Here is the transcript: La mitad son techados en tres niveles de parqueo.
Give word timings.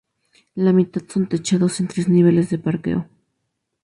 La 0.55 0.73
mitad 0.73 1.03
son 1.07 1.29
techados 1.29 1.79
en 1.79 1.87
tres 1.87 2.09
niveles 2.09 2.49
de 2.49 2.57
parqueo. 2.57 3.07